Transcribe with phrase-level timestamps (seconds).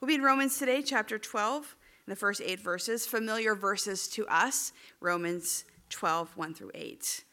[0.00, 4.26] We'll be in Romans today, chapter 12, in the first eight verses, familiar verses to
[4.26, 7.24] us, Romans 12, 1 through 8.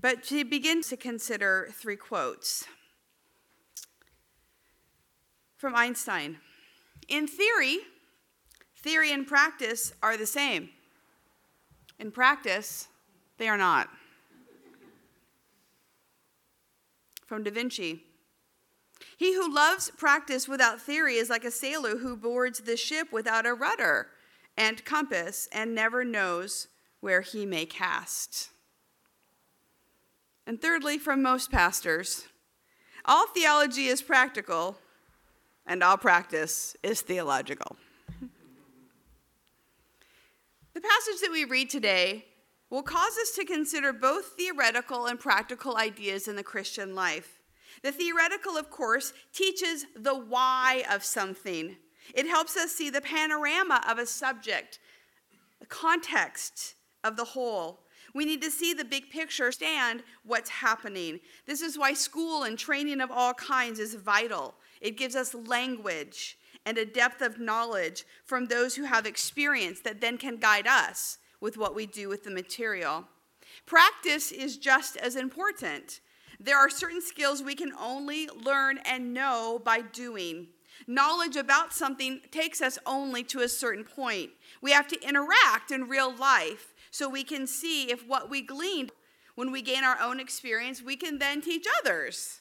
[0.00, 2.66] But to begin to consider three quotes
[5.56, 6.38] from Einstein.
[7.08, 7.78] In theory,
[8.76, 10.70] theory and practice are the same.
[11.98, 12.88] In practice,
[13.38, 13.88] they are not.
[17.26, 18.02] From Da Vinci.
[19.16, 23.46] He who loves practice without theory is like a sailor who boards the ship without
[23.46, 24.08] a rudder
[24.56, 26.68] and compass and never knows
[27.00, 28.50] where he may cast.
[30.46, 32.26] And thirdly, from most pastors,
[33.04, 34.76] all theology is practical,
[35.66, 37.76] and all practice is theological.
[40.74, 42.24] the passage that we read today
[42.68, 47.39] will cause us to consider both theoretical and practical ideas in the Christian life.
[47.82, 51.76] The theoretical, of course, teaches the why of something.
[52.14, 54.78] It helps us see the panorama of a subject,
[55.60, 57.80] the context of the whole.
[58.14, 61.20] We need to see the big picture, understand what's happening.
[61.46, 64.54] This is why school and training of all kinds is vital.
[64.80, 70.00] It gives us language and a depth of knowledge from those who have experience that
[70.00, 73.04] then can guide us with what we do with the material.
[73.64, 76.00] Practice is just as important.
[76.42, 80.48] There are certain skills we can only learn and know by doing.
[80.86, 84.30] Knowledge about something takes us only to a certain point.
[84.62, 88.90] We have to interact in real life so we can see if what we gleaned
[89.34, 92.40] when we gain our own experience, we can then teach others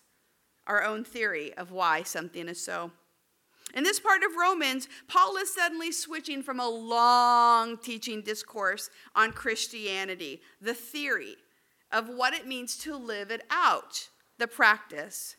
[0.67, 2.91] our own theory of why something is so.
[3.73, 9.31] In this part of Romans, Paul is suddenly switching from a long teaching discourse on
[9.31, 11.35] Christianity, the theory
[11.91, 15.35] of what it means to live it out, the practice.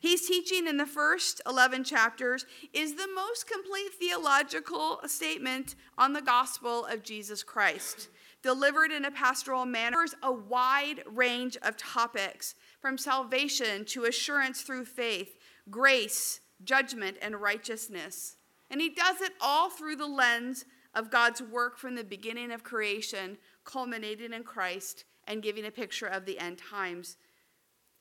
[0.00, 6.22] He's teaching in the first 11 chapters is the most complete theological statement on the
[6.22, 8.08] gospel of Jesus Christ
[8.42, 14.62] delivered in a pastoral manner, covers a wide range of topics from salvation to assurance
[14.62, 15.38] through faith,
[15.70, 18.36] grace, judgment, and righteousness.
[18.70, 20.64] And he does it all through the lens
[20.94, 26.08] of God's work from the beginning of creation, culminating in Christ and giving a picture
[26.08, 27.16] of the end times.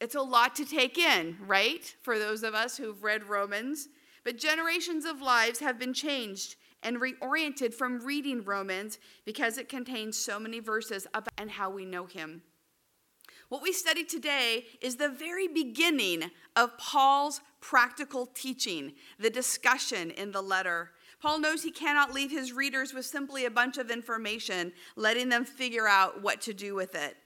[0.01, 1.83] It's a lot to take in, right?
[2.01, 3.87] For those of us who've read Romans.
[4.23, 10.17] But generations of lives have been changed and reoriented from reading Romans because it contains
[10.17, 12.41] so many verses about and how we know him.
[13.49, 20.31] What we study today is the very beginning of Paul's practical teaching, the discussion in
[20.31, 20.91] the letter.
[21.21, 25.45] Paul knows he cannot leave his readers with simply a bunch of information, letting them
[25.45, 27.17] figure out what to do with it.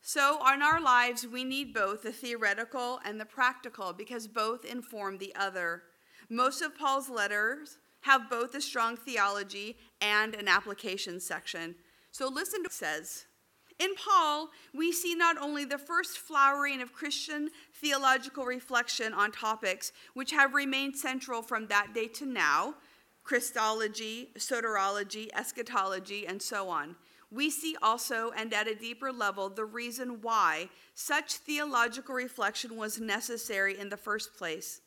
[0.00, 5.18] So, in our lives, we need both the theoretical and the practical because both inform
[5.18, 5.84] the other.
[6.28, 11.74] Most of Paul's letters have both a strong theology and an application section.
[12.10, 13.26] So listen to what says.
[13.78, 19.92] In Paul, we see not only the first flowering of Christian theological reflection on topics
[20.14, 22.74] which have remained central from that day to now
[23.24, 26.96] Christology, soteriology, eschatology, and so on.
[27.30, 33.00] We see also, and at a deeper level, the reason why such theological reflection was
[33.00, 34.82] necessary in the first place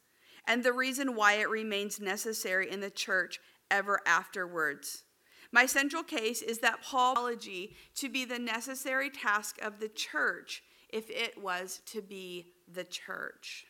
[0.47, 3.39] and the reason why it remains necessary in the church
[3.71, 5.03] ever afterwards.
[5.51, 11.09] My central case is that Paul to be the necessary task of the church if
[11.09, 13.65] it was to be the church.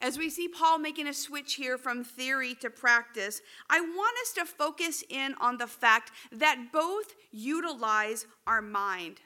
[0.00, 4.32] As we see Paul making a switch here from theory to practice, I want us
[4.34, 9.20] to focus in on the fact that both utilize our mind.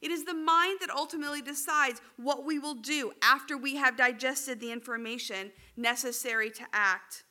[0.00, 4.60] It is the mind that ultimately decides what we will do after we have digested
[4.60, 7.24] the information necessary to act.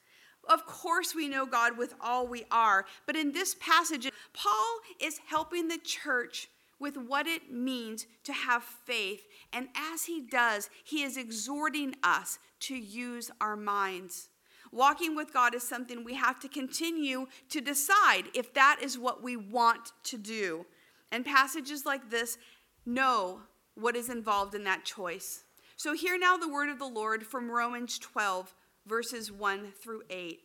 [0.49, 5.21] Of course, we know God with all we are, but in this passage, Paul is
[5.27, 6.49] helping the church
[6.79, 9.23] with what it means to have faith.
[9.53, 14.29] And as he does, he is exhorting us to use our minds.
[14.71, 19.21] Walking with God is something we have to continue to decide if that is what
[19.21, 20.65] we want to do.
[21.11, 22.37] And passages like this
[22.85, 23.41] know
[23.75, 25.43] what is involved in that choice.
[25.75, 28.53] So, hear now the word of the Lord from Romans 12,
[28.87, 30.39] verses 1 through 8.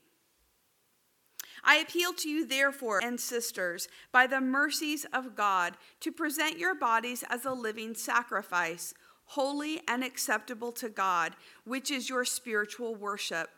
[1.65, 6.75] I appeal to you, therefore, and sisters, by the mercies of God, to present your
[6.75, 8.95] bodies as a living sacrifice,
[9.29, 13.49] holy and acceptable to God, which is your spiritual worship.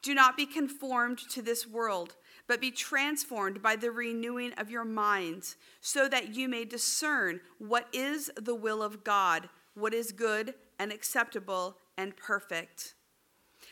[0.00, 2.14] Do not be conformed to this world
[2.48, 7.86] but be transformed by the renewing of your minds, so that you may discern what
[7.92, 12.94] is the will of God, what is good and acceptable and perfect.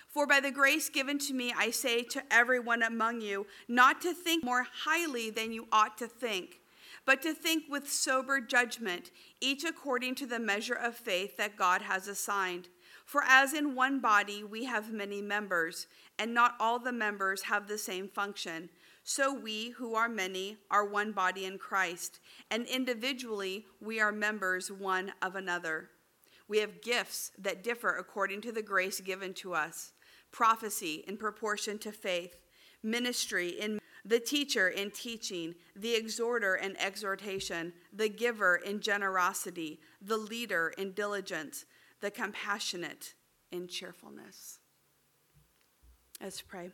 [0.09, 4.13] For by the grace given to me, I say to everyone among you, not to
[4.13, 6.61] think more highly than you ought to think,
[7.07, 9.11] but to think with sober judgment,
[9.41, 12.69] each according to the measure of faith that God has assigned.
[13.05, 15.87] For as in one body we have many members,
[16.19, 18.69] and not all the members have the same function,
[19.05, 22.19] so we who are many are one body in Christ,
[22.51, 25.91] and individually we are members one of another.
[26.49, 29.93] We have gifts that differ according to the grace given to us
[30.33, 32.41] prophecy in proportion to faith,
[32.83, 40.17] ministry in the teacher in teaching, the exhorter in exhortation, the giver in generosity, the
[40.17, 41.65] leader in diligence,
[42.01, 43.15] the compassionate
[43.51, 44.61] in cheerfulness.
[46.23, 46.71] Let's pray.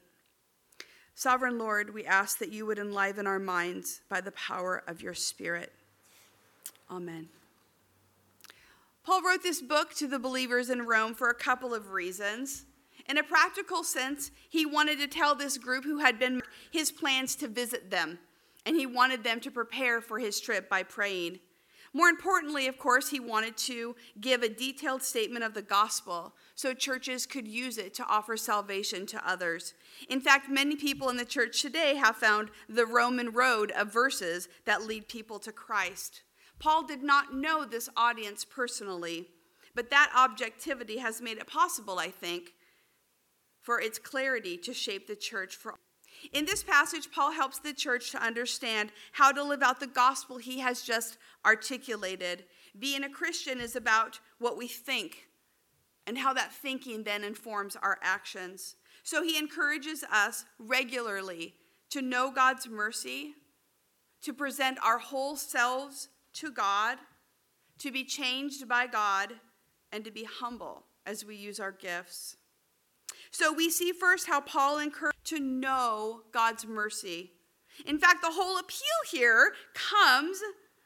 [1.15, 5.15] Sovereign Lord, we ask that you would enliven our minds by the power of your
[5.15, 5.73] Spirit.
[6.91, 7.29] Amen.
[9.05, 12.65] Paul wrote this book to the believers in Rome for a couple of reasons.
[13.09, 17.35] In a practical sense, he wanted to tell this group who had been his plans
[17.37, 18.19] to visit them,
[18.65, 21.41] and he wanted them to prepare for his trip by praying.
[21.95, 26.73] More importantly, of course, he wanted to give a detailed statement of the gospel so
[26.73, 29.75] churches could use it to offer salvation to others.
[30.09, 34.49] In fact, many people in the church today have found the Roman road of verses
[34.65, 36.23] that lead people to Christ.
[36.59, 39.29] Paul did not know this audience personally,
[39.75, 42.55] but that objectivity has made it possible, I think,
[43.63, 45.77] for its clarity to shape the church for
[46.33, 50.37] in this passage, Paul helps the church to understand how to live out the gospel
[50.39, 52.45] he has just articulated.
[52.79, 55.29] Being a Christian is about what we think
[56.07, 58.77] and how that thinking then informs our actions.
[59.03, 61.55] So he encourages us regularly
[61.91, 63.35] to know God's mercy,
[64.23, 66.99] to present our whole selves to God,
[67.79, 69.35] to be changed by God,
[69.91, 72.37] and to be humble as we use our gifts.
[73.33, 77.33] So we see first how Paul encouraged to know God's mercy.
[77.87, 78.79] In fact, the whole appeal
[79.11, 80.41] here comes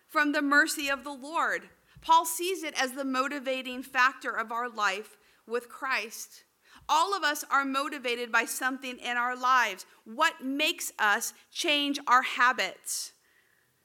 [0.09, 1.69] from the mercy of the Lord.
[2.01, 5.17] Paul sees it as the motivating factor of our life
[5.47, 6.45] with Christ.
[6.89, 9.85] All of us are motivated by something in our lives.
[10.05, 13.13] What makes us change our habits?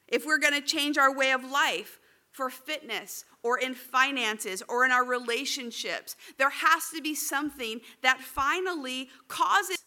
[0.08, 2.00] If we're going to change our way of life
[2.31, 6.16] for fitness or in finances or in our relationships.
[6.38, 9.78] There has to be something that finally causes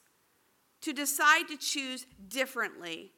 [0.83, 3.13] to decide to choose differently.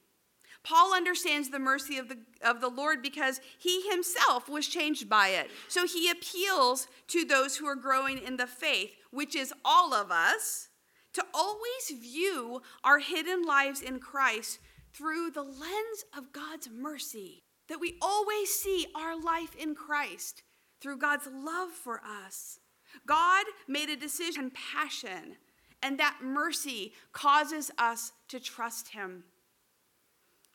[0.63, 5.29] Paul understands the mercy of the, of the Lord because he himself was changed by
[5.29, 5.51] it.
[5.69, 10.11] So he appeals to those who are growing in the faith, which is all of
[10.11, 10.69] us,
[11.15, 14.59] to always view our hidden lives in Christ
[14.93, 20.43] through the lens of God's mercy that we always see our life in Christ
[20.81, 22.61] through God's love for us.
[23.07, 25.37] God made a decision, passion,
[25.83, 29.25] and that mercy causes us to trust Him.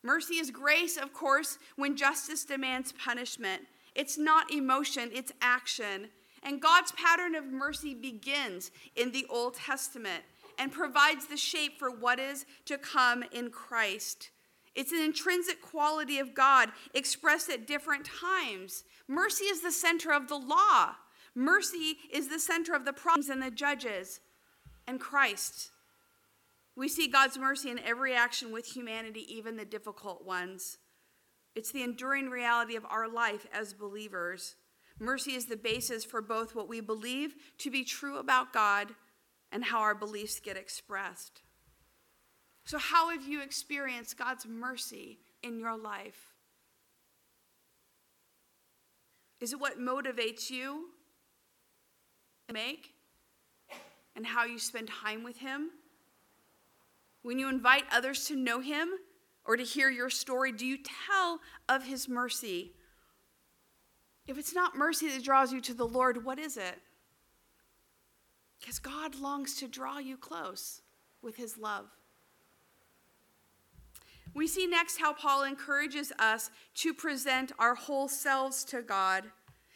[0.04, 3.64] Mercy is grace, of course, when justice demands punishment.
[3.94, 6.10] It's not emotion, it's action.
[6.44, 10.24] And God's pattern of mercy begins in the Old Testament
[10.58, 14.32] and provides the shape for what is to come in Christ.
[14.76, 18.84] It's an intrinsic quality of God expressed at different times.
[19.08, 20.96] Mercy is the center of the law.
[21.36, 24.22] Mercy is the center of the prophets and the judges
[24.88, 25.72] and Christ.
[26.76, 30.78] We see God's mercy in every action with humanity, even the difficult ones.
[31.54, 34.56] It's the enduring reality of our life as believers.
[35.00, 38.90] Mercy is the basis for both what we believe to be true about God
[39.52, 41.42] and how our beliefs get expressed.
[42.64, 46.28] So, how have you experienced God's mercy in your life?
[49.40, 50.90] Is it what motivates you
[52.48, 52.94] to make
[54.16, 55.72] and how you spend time with Him?
[57.24, 58.90] When you invite others to know Him
[59.46, 62.74] or to hear your story, do you tell of His mercy?
[64.28, 66.80] If it's not mercy that draws you to the Lord, what is it?
[68.60, 70.82] Because God longs to draw you close
[71.24, 71.88] with His love.
[74.34, 79.26] We see next how Paul encourages us to present our whole selves to God.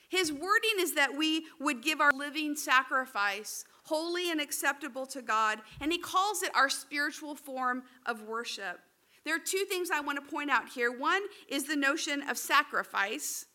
[0.10, 5.60] His wording is that we would give our living sacrifice, holy and acceptable to God,
[5.82, 8.80] and he calls it our spiritual form of worship.
[9.26, 10.92] There are two things I want to point out here.
[10.92, 13.48] One is the notion of sacrifice.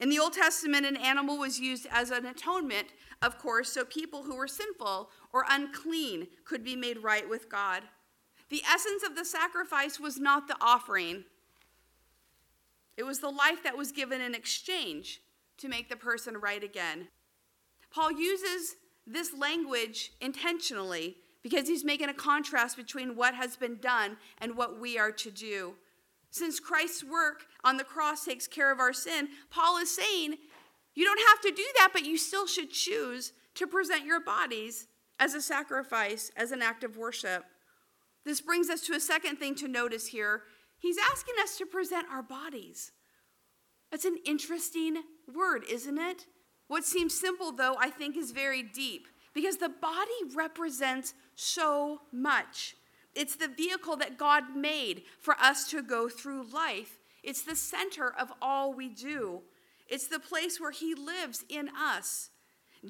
[0.00, 2.88] In the Old Testament, an animal was used as an atonement,
[3.20, 7.82] of course, so people who were sinful or unclean could be made right with God.
[8.50, 11.24] The essence of the sacrifice was not the offering,
[12.96, 15.20] it was the life that was given in exchange
[15.58, 17.08] to make the person right again.
[17.90, 18.74] Paul uses
[19.06, 24.80] this language intentionally because he's making a contrast between what has been done and what
[24.80, 25.74] we are to do.
[26.30, 30.34] Since Christ's work on the cross takes care of our sin, Paul is saying
[30.94, 34.88] you don't have to do that, but you still should choose to present your bodies
[35.20, 37.44] as a sacrifice, as an act of worship.
[38.24, 40.42] This brings us to a second thing to notice here.
[40.78, 42.92] He's asking us to present our bodies.
[43.90, 45.02] That's an interesting
[45.34, 46.26] word, isn't it?
[46.68, 52.74] What seems simple, though, I think is very deep because the body represents so much.
[53.14, 56.98] It's the vehicle that God made for us to go through life.
[57.22, 59.42] It's the center of all we do.
[59.88, 62.30] It's the place where He lives in us.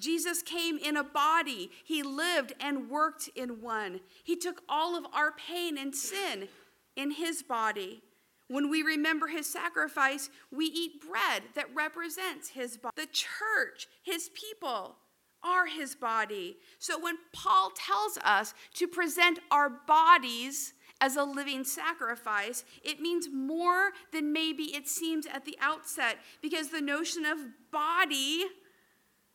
[0.00, 1.71] Jesus came in a body.
[1.85, 4.00] He lived and worked in one.
[4.25, 6.49] He took all of our pain and sin
[6.97, 8.02] in His body.
[8.49, 12.95] When we remember his sacrifice, we eat bread that represents his body.
[12.97, 14.97] The church, his people,
[15.45, 16.57] are his body.
[16.78, 23.28] So when Paul tells us to present our bodies as a living sacrifice, it means
[23.33, 27.38] more than maybe it seems at the outset, because the notion of
[27.71, 28.47] body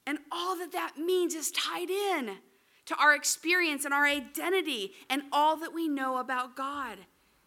[0.06, 2.38] and all that that means is tied in
[2.86, 6.98] to our experience and our identity and all that we know about God.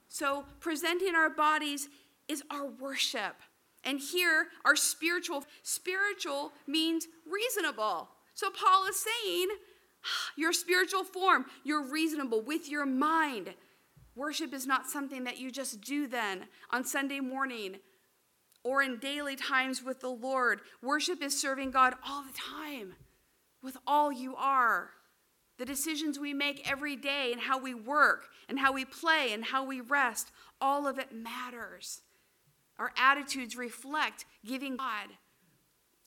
[0.09, 1.89] So, presenting our bodies
[2.29, 3.37] is our worship.
[3.85, 8.09] And here, our spiritual, spiritual means reasonable.
[8.35, 9.49] So, Paul is saying,
[10.37, 13.55] your spiritual form, you're reasonable with your mind.
[14.15, 17.77] Worship is not something that you just do then on Sunday morning
[18.67, 20.61] or in daily times with the Lord.
[20.83, 22.95] Worship is serving God all the time
[23.63, 24.91] with all you are
[25.59, 29.45] the decisions we make every day and how we work and how we play and
[29.45, 30.31] how we rest,
[30.61, 32.03] all of it matters.
[32.79, 35.09] Our attitudes reflect giving God.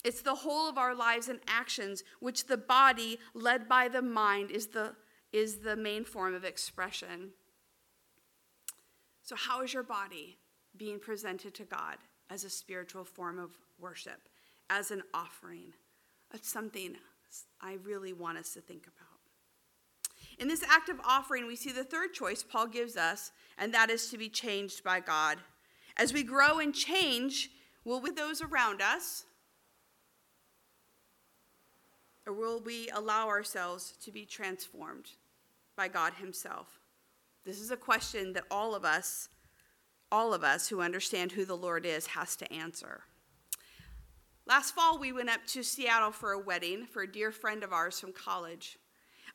[0.04, 4.52] It's the whole of our lives and actions, which the body, led by the mind,
[4.52, 4.94] is the,
[5.34, 7.32] is the main form of expression.
[9.24, 10.38] So, how is your body
[10.78, 11.98] being presented to God
[12.30, 14.30] as a spiritual form of worship,
[14.70, 15.74] as an offering?
[16.32, 16.96] That's something
[17.62, 19.08] I really want us to think about.
[20.40, 23.90] In this act of offering, we see the third choice Paul gives us, and that
[23.90, 25.38] is to be changed by God.
[25.98, 27.50] As we grow and change,
[27.84, 29.26] will we those around us,
[32.26, 35.12] or will we allow ourselves to be transformed
[35.76, 36.80] by God Himself?
[37.44, 39.30] This is a question that all of us,
[40.12, 43.02] all of us who understand who the Lord is, has to answer.
[44.46, 47.72] Last fall, we went up to Seattle for a wedding for a dear friend of
[47.72, 48.78] ours from college.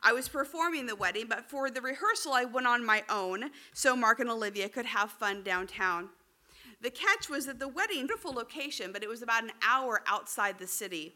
[0.03, 3.95] I was performing the wedding, but for the rehearsal, I went on my own so
[3.95, 6.09] Mark and Olivia could have fun downtown.
[6.81, 10.59] The catch was that the wedding, beautiful location, but it was about an hour outside
[10.59, 11.13] the city.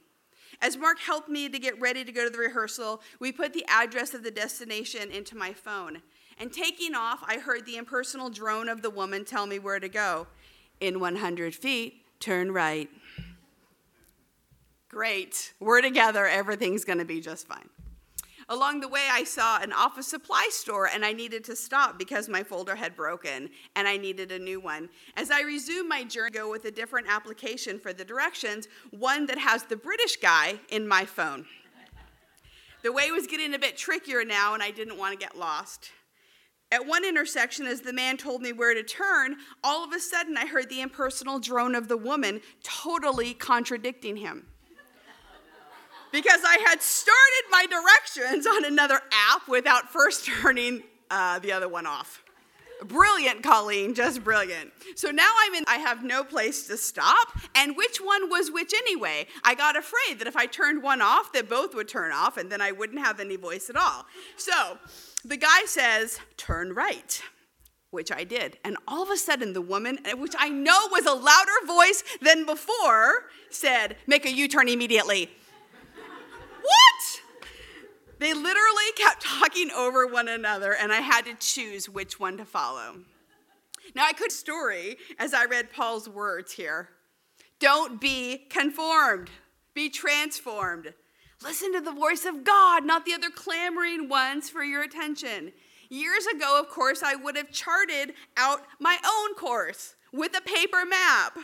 [0.62, 3.66] As Mark helped me to get ready to go to the rehearsal, we put the
[3.68, 6.02] address of the destination into my phone.
[6.40, 9.90] And taking off, I heard the impersonal drone of the woman tell me where to
[9.90, 10.28] go.
[10.80, 12.90] In 100 feet, turn right.
[14.88, 15.54] Great.
[15.60, 16.26] We're together.
[16.26, 17.70] Everything's going to be just fine.
[18.52, 22.28] Along the way, I saw an office supply store and I needed to stop because
[22.28, 24.90] my folder had broken and I needed a new one.
[25.16, 29.38] As I resumed my journey, go with a different application for the directions, one that
[29.38, 31.46] has the British guy in my phone.
[32.82, 35.92] The way was getting a bit trickier now and I didn't want to get lost.
[36.72, 40.38] At one intersection, as the man told me where to turn, all of a sudden
[40.38, 44.46] I heard the impersonal drone of the woman totally contradicting him
[46.12, 51.68] because I had started my directions on another app without first turning uh, the other
[51.68, 52.24] one off.
[52.86, 54.72] Brilliant, Colleen, just brilliant.
[54.96, 57.28] So now I'm in, I have no place to stop.
[57.54, 59.28] And which one was which anyway?
[59.44, 62.50] I got afraid that if I turned one off, that both would turn off and
[62.50, 64.06] then I wouldn't have any voice at all.
[64.38, 64.78] So
[65.24, 67.22] the guy says, turn right
[67.92, 68.58] which I did.
[68.64, 72.04] And all of a sudden, the woman, uh, which I know was a louder voice
[72.22, 75.30] than before, said, Make a U turn immediately.
[76.62, 77.22] What?
[78.20, 82.46] They literally kept talking over one another, and I had to choose which one to
[82.46, 82.98] follow.
[83.96, 86.90] Now, I could story as I read Paul's words here.
[87.60, 89.30] Don't be conformed,
[89.74, 90.94] be transformed.
[91.42, 95.54] Listen to the voice of God, not the other clamoring ones for your attention.
[95.90, 100.86] Years ago, of course, I would have charted out my own course with a paper
[100.86, 101.38] map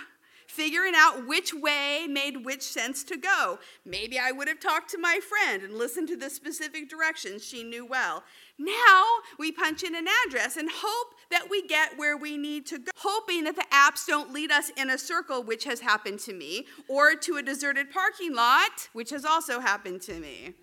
[0.55, 3.59] figuring out which way made which sense to go.
[3.85, 7.63] Maybe I would have talked to my friend and listened to the specific directions she
[7.63, 8.24] knew well.
[8.57, 9.03] Now
[9.38, 12.91] we punch in an address and hope that we get where we need to go,
[12.95, 16.65] hoping that the apps don't lead us in a circle, which has happened to me,
[16.88, 20.53] or to a deserted parking lot, which has also happened to me.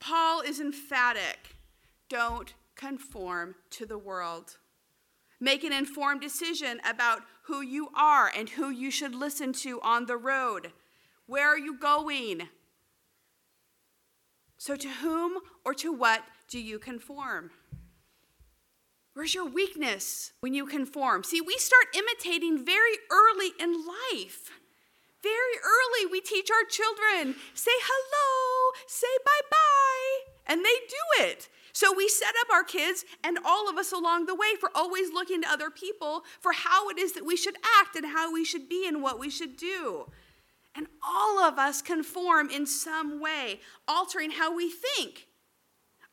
[0.00, 1.56] Paul is emphatic
[2.08, 4.58] don't conform to the world.
[5.40, 10.06] Make an informed decision about who you are and who you should listen to on
[10.06, 10.72] the road.
[11.26, 12.48] Where are you going?
[14.58, 17.50] So, to whom or to what do you conform?
[19.14, 21.24] Where's your weakness when you conform?
[21.24, 24.50] See, we start imitating very early in life.
[25.22, 31.48] Very early, we teach our children say hello, say bye bye, and they do it.
[31.72, 35.10] So we set up our kids and all of us along the way for always
[35.12, 38.44] looking to other people for how it is that we should act and how we
[38.44, 40.06] should be and what we should do.
[40.74, 45.28] And all of us conform in some way, altering how we think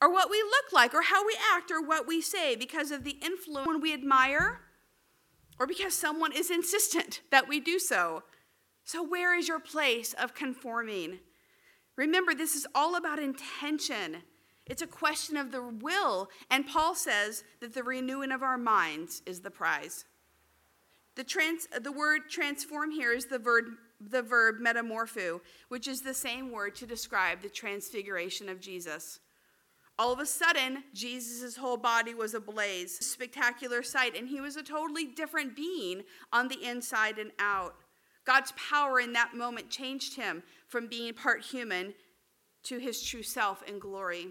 [0.01, 3.03] or what we look like or how we act or what we say because of
[3.03, 4.61] the influence we admire
[5.59, 8.23] or because someone is insistent that we do so.
[8.85, 11.19] So, where is your place of conforming?
[11.99, 14.23] Remember, this is all about intention.
[14.65, 16.29] It's a question of the will.
[16.49, 20.05] And Paul says that the renewing of our minds is the prize.
[21.15, 23.65] The, trans, the word transform here is the verb,
[23.99, 29.19] the verb metamorpho, which is the same word to describe the transfiguration of Jesus.
[29.97, 34.63] All of a sudden, Jesus' whole body was ablaze, spectacular sight, and he was a
[34.63, 37.75] totally different being on the inside and out.
[38.25, 41.93] God's power in that moment changed him from being part human
[42.63, 44.29] to his true self in glory.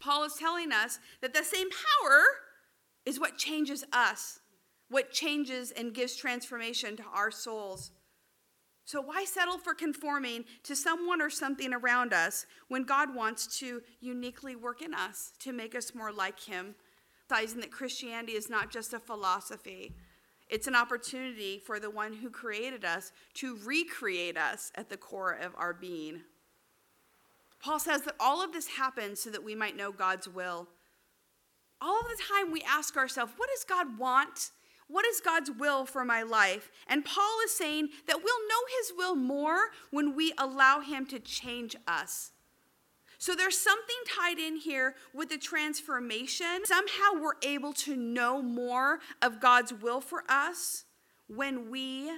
[0.00, 2.24] Paul is telling us that the same power
[3.06, 4.40] is what changes us,
[4.88, 7.92] what changes and gives transformation to our souls.
[8.84, 13.80] So, why settle for conforming to someone or something around us when God wants to
[14.00, 16.74] uniquely work in us to make us more like Him?
[17.30, 19.94] Realizing that Christianity is not just a philosophy,
[20.52, 25.32] it's an opportunity for the one who created us to recreate us at the core
[25.32, 26.20] of our being.
[27.58, 30.68] Paul says that all of this happens so that we might know God's will.
[31.80, 34.50] All of the time we ask ourselves, what does God want?
[34.88, 36.70] What is God's will for my life?
[36.86, 41.18] And Paul is saying that we'll know his will more when we allow him to
[41.18, 42.32] change us.
[43.22, 46.64] So there's something tied in here with the transformation.
[46.64, 50.86] Somehow we're able to know more of God's will for us
[51.28, 52.10] when we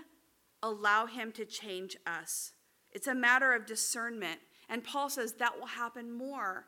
[0.62, 2.52] allow him to change us.
[2.90, 4.40] It's a matter of discernment.
[4.70, 6.64] And Paul says that will happen more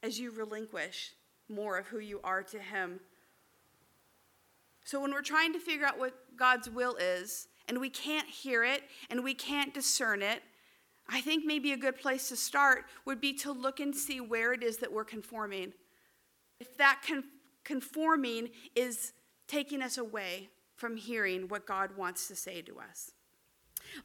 [0.00, 1.16] as you relinquish
[1.48, 3.00] more of who you are to Him.
[4.84, 8.62] So when we're trying to figure out what God's will is, and we can't hear
[8.62, 10.40] it and we can't discern it,
[11.08, 14.52] I think maybe a good place to start would be to look and see where
[14.52, 15.72] it is that we're conforming.
[16.60, 17.24] If that con-
[17.64, 19.12] conforming is
[19.48, 23.12] taking us away from hearing what God wants to say to us.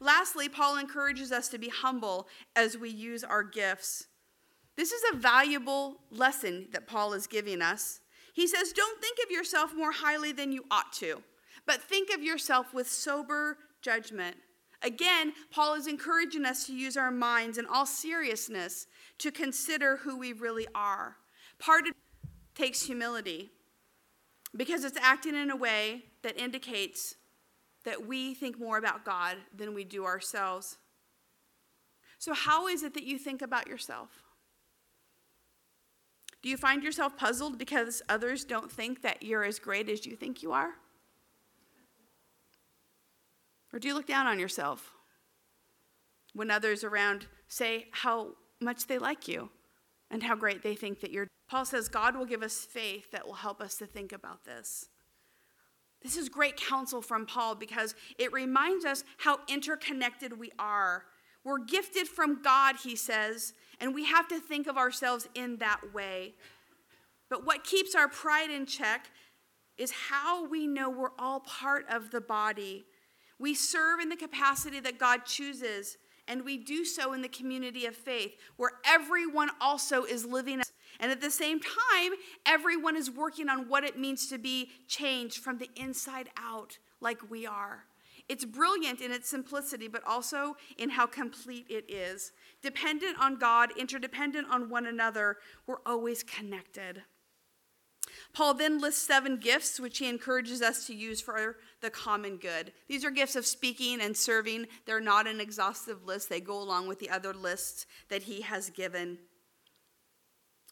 [0.00, 4.06] Lastly, Paul encourages us to be humble as we use our gifts.
[4.76, 8.00] This is a valuable lesson that Paul is giving us.
[8.32, 11.22] He says, Don't think of yourself more highly than you ought to,
[11.66, 14.36] but think of yourself with sober judgment.
[14.82, 18.86] Again, Paul is encouraging us to use our minds in all seriousness
[19.18, 21.16] to consider who we really are.
[21.58, 23.50] Part of it takes humility
[24.56, 27.16] because it's acting in a way that indicates
[27.84, 30.78] that we think more about God than we do ourselves.
[32.18, 34.10] So, how is it that you think about yourself?
[36.42, 40.16] Do you find yourself puzzled because others don't think that you're as great as you
[40.16, 40.74] think you are?
[43.72, 44.92] Or do you look down on yourself
[46.34, 49.50] when others around say how much they like you
[50.10, 51.28] and how great they think that you're?
[51.48, 54.86] Paul says God will give us faith that will help us to think about this.
[56.02, 61.04] This is great counsel from Paul because it reminds us how interconnected we are.
[61.44, 65.92] We're gifted from God, he says, and we have to think of ourselves in that
[65.92, 66.34] way.
[67.30, 69.10] But what keeps our pride in check
[69.76, 72.84] is how we know we're all part of the body.
[73.38, 75.96] We serve in the capacity that God chooses,
[76.26, 80.60] and we do so in the community of faith, where everyone also is living
[81.00, 82.12] and at the same time,
[82.44, 87.30] everyone is working on what it means to be changed from the inside out, like
[87.30, 87.84] we are.
[88.28, 92.32] It's brilliant in its simplicity, but also in how complete it is.
[92.62, 97.02] Dependent on God, interdependent on one another, we're always connected.
[98.32, 102.72] Paul then lists seven gifts which he encourages us to use for the common good.
[102.88, 104.66] These are gifts of speaking and serving.
[104.86, 108.70] They're not an exhaustive list, they go along with the other lists that he has
[108.70, 109.18] given.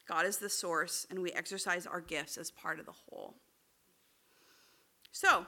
[0.07, 3.35] God is the source, and we exercise our gifts as part of the whole.
[5.11, 5.45] So,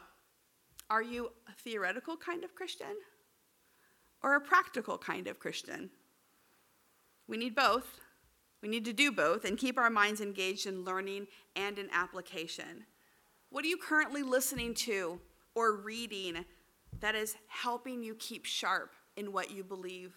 [0.89, 2.97] are you a theoretical kind of Christian
[4.21, 5.91] or a practical kind of Christian?
[7.27, 7.99] We need both.
[8.61, 12.85] We need to do both and keep our minds engaged in learning and in application.
[13.49, 15.19] What are you currently listening to
[15.55, 16.45] or reading
[16.99, 20.13] that is helping you keep sharp in what you believe?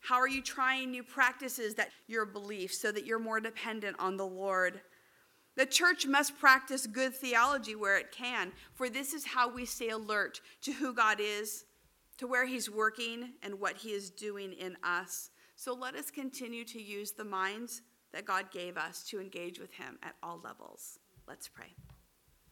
[0.00, 4.16] How are you trying new practices that your beliefs so that you're more dependent on
[4.16, 4.80] the Lord?
[5.56, 9.90] The church must practice good theology where it can, for this is how we stay
[9.90, 11.64] alert to who God is,
[12.18, 15.30] to where He's working, and what He is doing in us.
[15.64, 17.80] So let us continue to use the minds
[18.12, 20.98] that God gave us to engage with Him at all levels.
[21.26, 21.74] Let's pray.